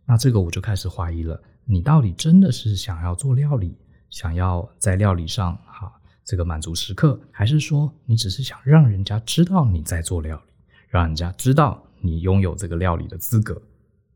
[0.05, 3.77] 那这个我就开始怀疑了，你到底真的是想要做料理，
[4.09, 5.93] 想要在料理上哈
[6.25, 10.51] 这个满足食客，还是说你只是想让人家知道你在做料理，
[10.89, 13.61] 让人家知道你拥有这个料理的资格。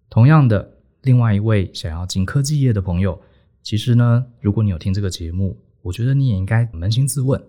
[0.09, 0.74] 同样的，
[1.05, 3.21] 另外一位想要进科技业的朋友，
[3.61, 7.39] 其实呢，如果你有听这个节目，我觉得你也应该扪心自问：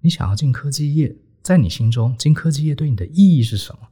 [0.00, 3.88] 你想要进科技业，在你心中，进科技业对你的意义是什么？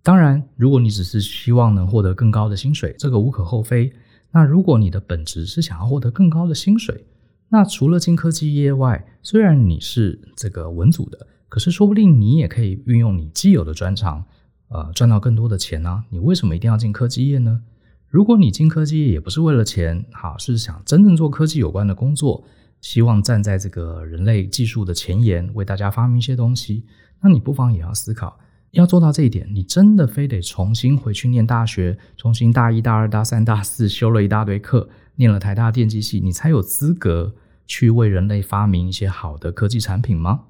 [0.00, 3.92] 当然，如果你只是希望能获得更高的薪水，这个无可厚非。
[4.30, 7.04] 那如果你的本质是想要获得更高的薪水，
[7.48, 14.24] 那除了进科技业外，虽然你是这个文组的，可是说不定你也可以运用你既有的专长，
[14.68, 17.60] 呃，赚到更多的钱呢、你为什么一定要进科技业呢？
[18.08, 22.44] 如果你进科技也不是为了钱，好，是想真正做科技有关的工作，
[22.80, 26.84] 希望站在这个人类技术的前沿，为大家发明一些东西，
[27.20, 28.38] 那你不妨也要思考。
[28.72, 37.34] 要做到这一点，你真的非得重新回去念大学，重新大一、大二、大三、大四修了一大堆课，念了台大电机系，你才有资格
[37.66, 40.42] 去为人类发明一些好的科技产品吗？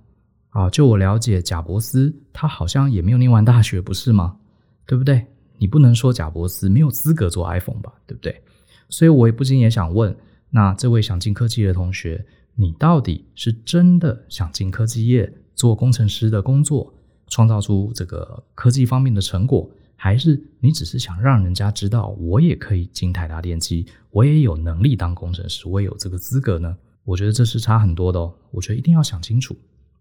[0.50, 4.38] 啊，就我了解，贾伯斯他好像也没有念完大学，不是吗？
[4.86, 5.26] 对不对？
[5.58, 7.92] 你不能说贾伯斯没有资格做 iPhone 吧？
[8.06, 8.42] 对不对？
[8.88, 10.16] 所以我也不禁也想问，
[10.50, 16.92] 那这位想进科技的同学，你到底是真的想进科技业做工程师的工作？
[17.28, 26.76] 创造出这个科技方面的成果，还是你只是想让人家知道我也可以进台达电机，我也有能力当工程师，我也有这个资格呢？
[27.02, 28.32] 我觉得这是差很多的哦。
[28.52, 29.56] 我觉得一定要想清楚。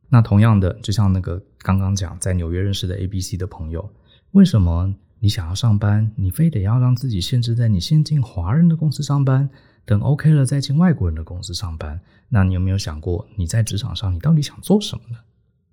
[0.07, 3.89] 那同样的，就像那个刚刚讲在纽约认识的 ABC 的朋友，
[4.33, 9.49] 为什么你想要上班，你非得要让自己限制在你先进华人的公司上班，
[9.85, 11.99] 等 OK 了再进外国人的公司上班？
[12.29, 15.17] 那你有没有想过你在职场上你到底想做什么呢？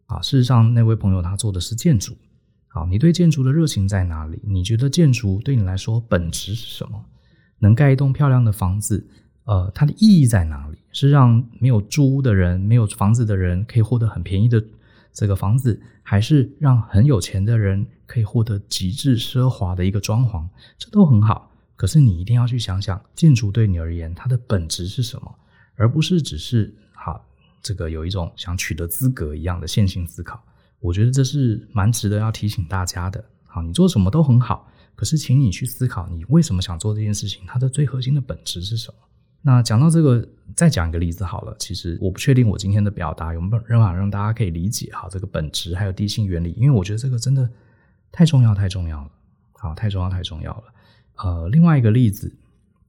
[0.07, 2.17] 啊，事实上，那位朋友他做的是建筑。
[2.69, 4.41] 好，你对建筑的热情在哪里？
[4.45, 7.05] 你觉得建筑对你来说本质是什么？
[7.59, 9.07] 能盖一栋漂亮的房子，
[9.45, 10.79] 呃，它的意义在哪里？
[10.91, 14.63] 是让没有住屋的人、没有房子的人可以获得很便宜的
[15.13, 20.49] 这个房子，还是让很有钱的人可以获得极致奢华的一个装潢？
[20.79, 21.51] 这都很好。
[21.77, 25.35] 可是你一定要去想想，建筑对你而言，它的本质是什么，
[25.75, 27.25] 而不是只是好。
[27.61, 30.43] 这个有一种想取得资格一样的线性思考，
[30.81, 33.25] 我觉得这是蛮值得要提醒大家的。
[33.47, 37.45] 好，你做什么都很好，可是请你去思考，你为什么想做这件事情？
[37.47, 38.95] 它的最核心的本质是什么？
[39.43, 41.55] 那讲到这个，再讲一个例子好了。
[41.59, 47.51] 其实我不确定我今天的表达有没有办法让大家可以理解好这个本质还有地心原理，因为我觉得这个真的
[48.11, 49.11] 太重要太重要了。
[49.55, 50.65] 好，太重要太重要了。
[51.17, 52.33] 呃，另外一个例子，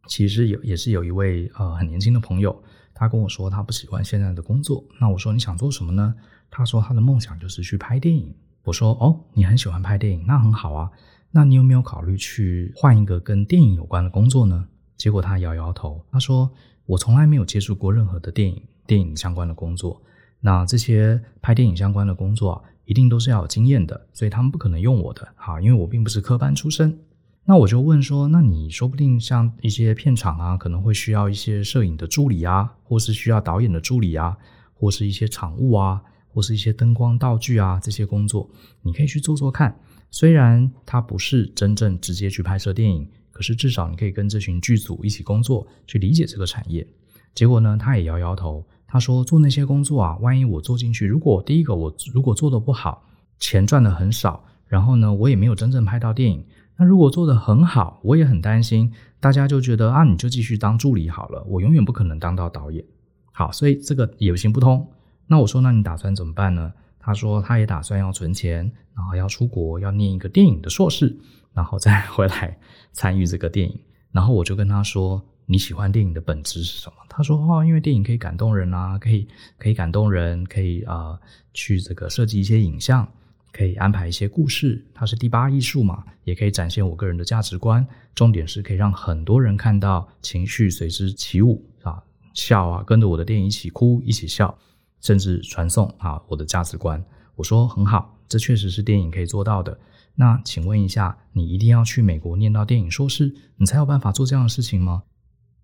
[0.08, 2.64] 其实有也是有一位呃很年轻的朋友。
[2.96, 6.14] 他跟我说他不喜欢现在的工作，那我说你想做什么呢？
[6.52, 8.34] 他说他的梦想就是去拍电影。
[8.64, 10.92] 我说哦，你很喜欢拍电影，那很好啊。
[11.32, 14.68] 那你有没有考虑去换一个跟电影有关的工作呢？
[14.98, 16.50] 结果他摇摇头，他说
[16.86, 20.02] 我从来没有接触过任何的电影、电影相关的工作。
[20.40, 27.00] 那这些拍电影相关的工作啊，一定都是要有经验的，所以他们不可能用我的，哈，因为我并不是科班出身。
[27.46, 34.38] 那我就问说，那你说不定像一些片场啊，可能会需要一些摄影的助理啊，或是需要导演的助理啊，
[34.74, 38.50] 或是一些场务啊，或是一些灯光道具啊，这些工作，
[38.82, 39.78] 你可以去做做看。
[40.10, 46.88] 虽然他不是真正直接去拍摄电影，可是至少你可以跟这群剧组一起工作，去理解这个产业。
[47.36, 56.46] 结果呢，他也摇摇头，他说做那些工作啊，万一我做进去，如果第一个我如果做得不好，钱赚得很少，然后呢，我也没有真正拍到电影。
[56.78, 62.86] 那如果做得很好，我也很担心，大家就觉得啊，你就继续当助理好了，我永远不可能当到导演。
[63.32, 64.88] 好，所以这个也行不通。
[65.26, 66.74] 那我说，那你打算怎么办呢？
[67.04, 71.16] 他说，他也打算要存钱，然后要出国，要念一个电影的硕士，
[71.54, 72.58] 然后再 回来
[72.94, 73.80] 参与这个电影。
[74.12, 76.96] 然后我就跟他说，你喜欢电影的本质是什么？
[77.10, 81.20] 他说，哦，因为电影可以感动人啊，可以可以感动人，可以啊，
[81.54, 83.08] 去这个设计一些影像。
[83.52, 87.86] 可以安排一些故事，它是第八艺术嘛，也可以展现我个人的价值观。
[88.16, 92.02] 重点是可以让很多人看到情绪随之起舞啊，
[92.34, 94.58] 笑啊，跟着我的电影一起哭，一起笑，
[95.04, 97.04] 甚至传送啊我的价值观。
[97.36, 99.78] 我说很好，这确实是电影可以做到的。
[100.16, 105.04] 那请问一下，你一定要去美国念到电影硕士，你才有办法做这样的事情吗？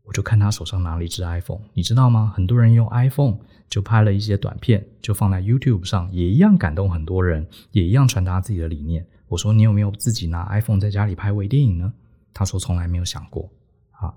[0.03, 2.33] 我就看他手上拿了一支 iPhone，你知道吗？
[2.35, 3.37] 很多人用 iPhone
[3.69, 9.05] 就拍了一些短片，就放在 YouTube 上，也一样感动很多人，也一样传达自己的理念。
[9.27, 11.93] 我说你有没有自己拿 iPhone 在家里拍微电影呢？
[12.33, 13.47] 他说从来没有想过。
[13.91, 14.11] 啊，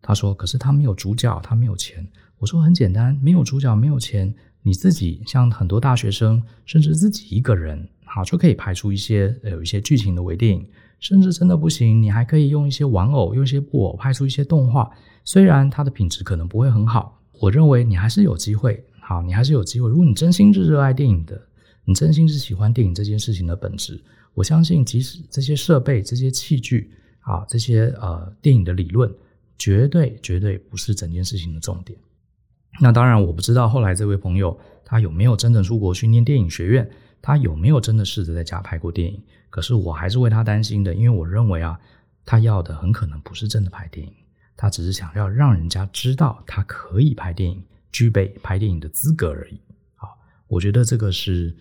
[0.00, 2.06] 他说可是他没有主角，他没有钱。
[2.38, 10.66] 我说很简单，没有主角，没有钱，你自己像很多大学生，甚至自己一个人，好就可以拍出一些有一些剧情的微电影。
[11.00, 14.88] 甚至真的不行，你还可以用一些玩偶，用一些布偶拍出一些动画。
[15.24, 18.84] 虽然它的品质可能不会很好，我认为你还是有机会。
[19.00, 19.90] 好，你还是有机会。
[19.90, 21.40] 如果你真心是热爱电影的，
[21.84, 24.00] 你真心是喜欢电影这件事情的本质，
[24.32, 29.12] 我相信，即使这些设备、这些器具啊，这些呃电影的理论，
[29.58, 31.98] 绝对绝对不是整件事情的重点。
[32.80, 39.22] 那当然，我不知道后来这位朋友他有没有真正出国训练电影学院，他有没有真的试着在家拍过电影。
[39.50, 41.78] 可是我还是为他担心的，因为我认为啊，
[42.24, 44.12] 他要的很可能不是真的拍电影，
[44.56, 49.60] 他只是想要让人家知道他可以拍电影，具备拍电影的资格而已。
[49.94, 50.16] 好，
[50.48, 51.54] 我觉得这个是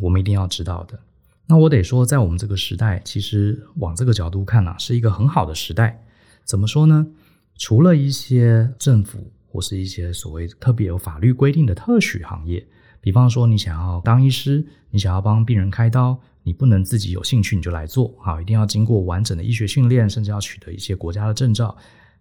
[0.00, 0.98] 我们一定要知道的。
[1.46, 6.02] 那我得说，在我们这个时代，其实往这个角度看啊，是一个很好的时代。
[6.44, 7.06] 怎么说呢？
[7.58, 12.62] 除了一些政府或是一些所谓特别有法律规定的特许行业，
[13.00, 21.74] 比方说你想要当医师，你想要帮病人开刀，你不能自己有兴趣你就来做，好，一定要经过完整的医学训练，甚至要取得一些国家的证照。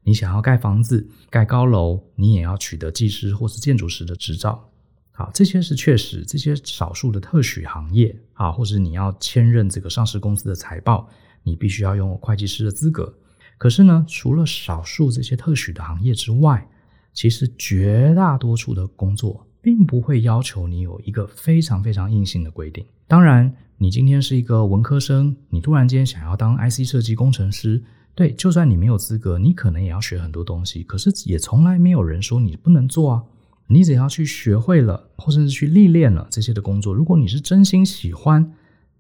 [0.03, 4.69] 你想要盖房子、盖高楼，你也要取得技师或是建筑师的执照。
[5.11, 11.09] 好，这些是确实，这些少数的特许行业啊，或者你要签认这个上市公司的财报，
[11.43, 13.13] 你必须要拥有会计师的资格。
[13.57, 16.67] 可是呢，除了少数这些特许的行业之外，
[17.15, 22.85] 其实绝大多数的工作并不会要求你有一个非常非常硬性的规定。
[23.07, 27.81] 当然，你今天是一个文科生，你突然间想要当 IC 设计工程师，
[28.13, 30.83] 对，就算你没有资格，你可能也要学很多东西。
[30.83, 33.23] 可是也从来没有人说你不能做啊。
[33.67, 38.53] 你只要去学会了，或者是去历练了这些的工作，如果你是真心喜欢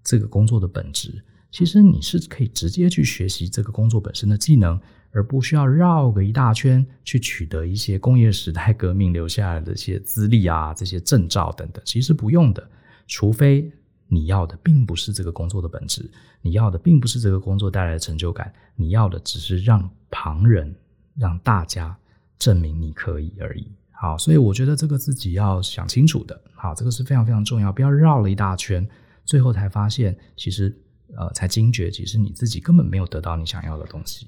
[0.03, 1.23] 这个工作的本质，
[1.55, 4.77] 其实你是可以直接去学习这个工作本身的技能，
[5.11, 11.81] 而不需要绕个一大圈去取得一些工业时代革命留下来的一些资历啊、这些证照等等。
[11.85, 12.69] 其实不用的，
[13.07, 13.71] 除非
[14.09, 20.75] 你要的并不是这个工作的本质，你要的并不是这个工作带来的成就感，你要的只是让旁人、
[21.17, 21.97] 让大家
[22.37, 23.71] 证明你可以而已。
[23.91, 28.85] 好，所以我觉得这个自己要想清楚的，好，这个是非常非常重要，不要绕了一大圈，
[29.23, 30.77] 最后才发现其实
[31.17, 34.27] 呃才惊觉，其实你自己根本没有得到你想要的东西。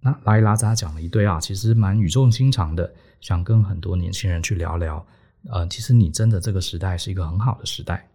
[0.00, 5.04] 那拉里拉扎讲了一堆啊，其实蛮语重心长的，想跟很多年轻人去聊聊。
[5.50, 8.08] 呃，其实你真的这个时代是一个很好的时代，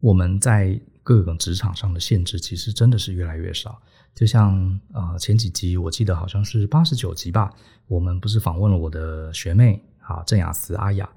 [0.00, 3.80] 我们在各个职场上的限制其实真的是越来越少。
[4.14, 7.52] 就像呃前几集我记得好像是八十九集吧，
[7.86, 9.82] 我们不是访问了我的学妹。
[10.06, 11.10] 啊，郑雅思阿雅，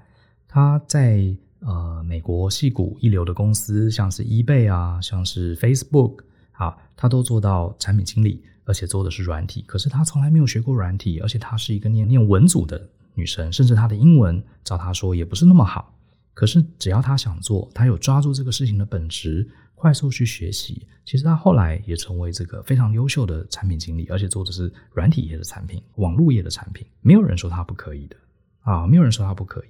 [0.48, 1.24] 她在
[1.60, 6.24] 呃美国戏谷一流的公司，像是 eBay 啊，像是 Facebook，
[6.60, 9.64] 啊，他都做到产品经理，而且做的是软体。
[9.66, 15.94] 可是他从来没有学过软体，而且她是一个念念文组的女生，甚至她的英文，照她说也不是那么好。
[16.34, 28.16] 可是只要她想做，她有抓住这个事情的本质，快速去学习，其实她后来也成为这个非常优秀的产品经理，而且做的是软体业的产品、网络业的产品，没有人说她不可以的。
[28.62, 29.68] 啊，没有人说他不可以。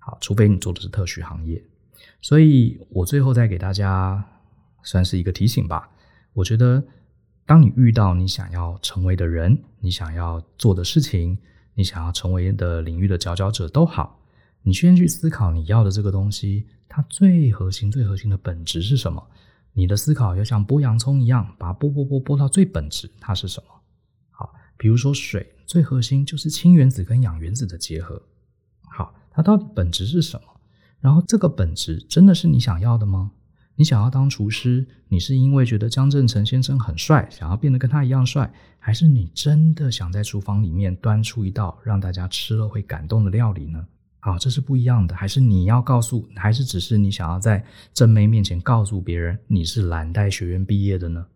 [0.00, 1.62] 好，除非你做的是特许行业。
[2.20, 4.22] 所以我最后再给大家
[4.82, 5.88] 算是一个提醒吧。
[6.34, 6.84] 我觉得，
[7.46, 11.38] 当你遇到你想要成为的人，你想要做的事情，
[11.74, 14.20] 你想要成为的领域的佼佼者都好，
[14.60, 19.26] 你先去思考你要的这个东西，它最核心、最核心的本质是什么？
[19.72, 23.68] 你的思考要像剥洋葱一样，把剥剥剥剥到最本质，它是什么？
[24.30, 25.50] 好，比如说水。
[25.66, 28.20] 最核心就是氢原子跟氧原子的结合。
[28.82, 30.46] 好，它到底本质是什么？
[31.00, 33.32] 然后这个本质真的是你想要的吗？
[33.76, 43.84] 你想要当厨师，你是因为觉得江振成先生很帅，想要变得跟他一样帅，还是你真的想在厨房里面端出一道让大家吃了会感动的料理呢？
[44.20, 45.14] 好，这是不一样的。
[45.14, 51.26] 还是你要告诉，还是只是你想要在正妹面前告诉别人你是蓝带学院毕业的呢？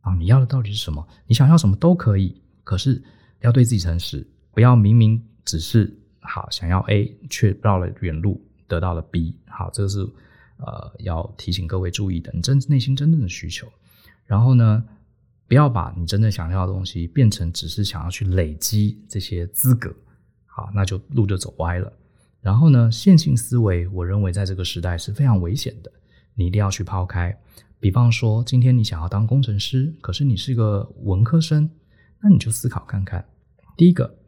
[0.00, 1.06] 啊，你要的到底是什么？
[1.26, 3.02] 你想要什么都可以，可是。
[3.42, 9.32] 要对自己诚实，不要明明只是好想要 A，却绕了远路得到了 B。
[9.46, 10.04] 好，这是
[10.58, 13.66] 呃要提醒各位注意的，你真内心真正的需求。
[14.26, 14.84] 然后呢，
[15.46, 19.94] 不要把你真正想要的东西变成只是想要去累积这些资格。
[20.46, 21.92] 好，那就路就走歪了。
[22.40, 25.90] 然后呢，线性思维，我认为在这个时代是非常危险的，
[26.34, 27.36] 你一定要去抛开。
[27.80, 31.68] 比方说，今天你想要当工程师，可是你是个文科生。
[32.20, 33.24] 那你就思考看看，
[33.76, 34.18] 第一个，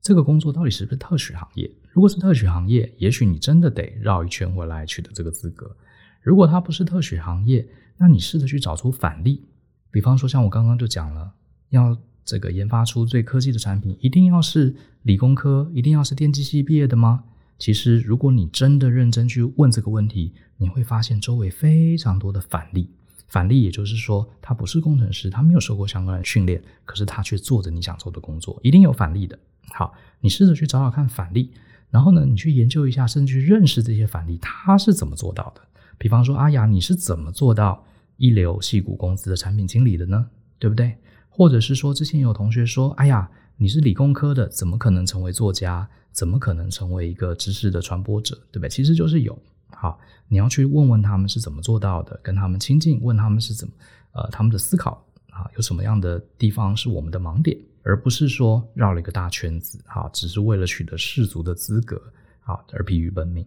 [0.00, 1.68] 这个工作到底是不是特许行业？
[1.94, 5.76] 如果是特许行业，也许你真的得绕一圈回来取得这个资格。
[6.22, 7.64] 如果它不是特许行业，
[7.96, 9.44] 那你试着去找出反例。
[9.92, 11.32] 比方说，像我刚刚就讲了，
[11.68, 17.22] 要这个研发出最科技的产品，一定要是理工科，一定要是电机系毕业的吗？
[17.60, 22.90] 其实，如果你真的认真去问这个问题，你会发现周围非常多的反例。
[23.28, 29.38] 反例，也就是说，他不是工程师，他没有受过相关的训练，可是他却做着你想做的工作，一定有反例的。
[29.72, 31.52] 好，你试着去找找看反例，
[31.90, 35.60] 然后呢，你去研究一下，甚至去认识这些反例，他是怎么做到的。
[35.96, 37.84] 比方说，阿雅，你是怎么做到
[38.16, 40.26] 一流戏谷公司的产品经理的呢？
[40.58, 40.96] 对不对？
[41.28, 45.88] 或者是说，之前有同学说：“哎呀，你是理工科的，怎么可能成为作家？
[46.12, 48.36] 怎么可能成为一个知识的传播者？
[48.52, 49.36] 对不对？”其实就是有。
[49.70, 53.74] 好，你要去问问他们是怎么做到的，跟他们亲近，问他们是怎么，
[54.12, 62.02] 呃，他们的思考啊，有什么样的地方是我们的盲点，而不是说绕了一个大圈子，哈，只是为了取得世俗的资格，
[62.40, 63.46] 好，而疲于奔命。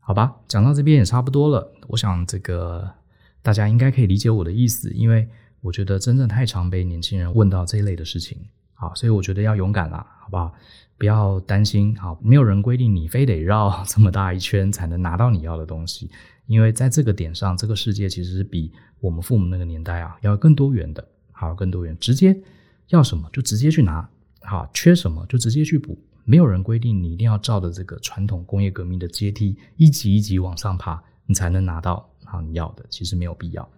[0.00, 1.72] 好吧，讲到这边也差不多了。
[1.88, 2.90] 我想这个
[3.42, 5.28] 大家应该可以理解我的意思，因为。
[5.64, 8.36] 我觉得真正太常被年轻人问到这一类的事情，
[8.74, 10.52] 好，所以我觉得要勇敢啦，好不好？
[10.98, 16.10] 不要担心，好，没有人规定你非得绕 这么大一圈才能拿到你要的东西，
[16.44, 18.70] 因为在这个点上，这个世界其实是比
[19.00, 22.38] 我们父母那个年代啊要更多元的，好，更多元，直接
[22.88, 24.08] 要什么就直接去拿，
[24.42, 33.68] 好，缺什么就直接去补，没有人规定你一定要照着这个传统工业革命的阶梯一级一级往上爬，你才能拿到好你要的，其实没有必要，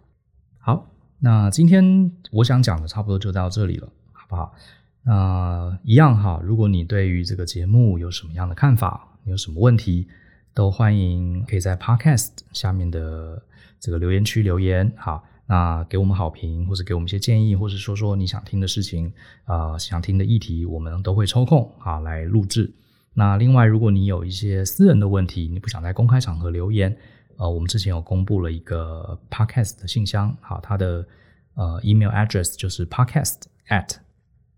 [0.59, 0.91] 好。
[1.19, 4.55] 那今天我想讲的差不多就到这里了，好不好？
[5.03, 10.07] 那一样哈，如果你对于这个节目有什么样的看法，有什么问题，
[10.53, 13.43] 都欢迎可以在 Podcast 下面的
[13.81, 14.93] 这个留言区留言。
[14.95, 19.13] 好，那给我们好评，或者给我们一些建议，或者说说你想听的事情，
[19.47, 22.73] 呃，想听的议题，我们都会抽空啊来录制。
[23.15, 26.95] 那另外，如果你有一些私人的问题，你不想在公开场合留言。
[27.39, 31.07] 呃，我们之前有公布了一个 podcast 的信箱，好，它的
[31.55, 33.97] 呃 email address 就是 podcast at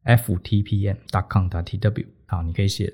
[0.05, 2.93] ftpm dot com dot tw，好，你可以写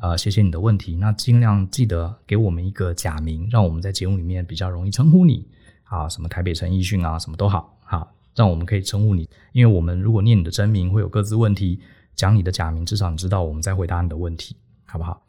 [0.00, 5.46] 呃写写你的问题，那尽量记得给我们一个假名，让我们在节目里面比较容易称呼你，
[5.94, 11.80] 啊，什么台北陈奕迅啊，什么都好，好，让我们可以称呼你，因为我们如果念你的真名会有各自问题，
[12.16, 15.22] 讲你的假名，至少你知道我们在回答你的问题，好不好？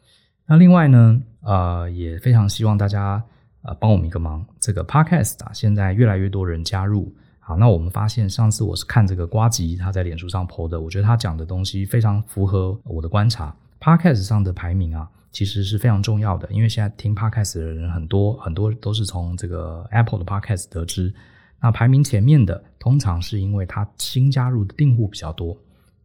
[0.46, 3.22] 那另外呢，呃，也非常希望大家。
[3.62, 7.12] 呃，帮我们一个忙，这个 podcast 啊，现在越来越多人加入。
[7.40, 13.52] 好，那我们发现上次我是看这个瓜吉他在脸书上 po 的，我觉得他讲的东西非常符合我的观察。
[13.80, 21.12] podcast 上的排名啊，其实是非常重要的，因为现在听 podcast 的人很多，很多都是从这个 Apple 的 podcast 得知。
[21.60, 25.54] 那排名前面的，通常是因为他新加入的订户比较多。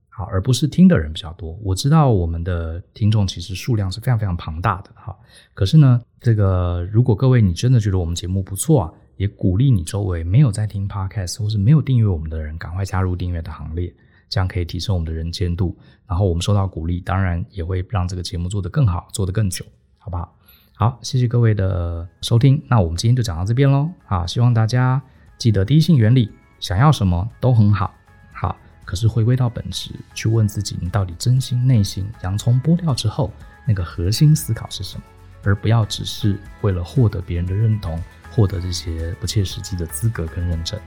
[0.09, 1.57] 好，而不是听的人比较多。
[1.63, 5.17] 我知道我们的听众其实数量是非常非常庞大的，哈。
[5.53, 13.93] 可是呢，这个如果各位你真的觉得我们节目不错啊，也鼓励你周围没有在听 Podcast 或是没有订阅我们的人，赶快加入订阅的行列，
[14.31, 15.77] 这样可以提升我们的人间度。
[16.07, 19.63] 然后我们受到鼓励，当然也会让这个节目做得更好，做得更久，
[19.99, 20.35] 好不好？
[20.73, 22.59] 好，谢谢各位的收听。
[22.67, 23.91] 那我们今天就讲到这边喽。
[24.05, 24.99] 好，希望大家
[25.37, 27.93] 记得第一性原理，想要什么都很好
[28.33, 28.57] 好。
[28.83, 33.31] 可是回归到本质，去问自己，你到底真心内心，洋葱剥掉之后，
[33.67, 35.03] 那个核心思考是什么？
[35.43, 38.01] 而不要只是为了获得别人的认同，
[38.31, 40.79] 获得这些不切实际的资格跟认证。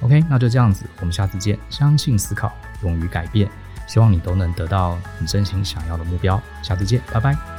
[0.00, 1.58] OK，那就这样子，我们下次见。
[1.70, 3.48] 相信思考，勇于改变，
[3.86, 6.40] 希望你都能得到你真心想要的目标。
[6.62, 7.57] 下次见，拜拜。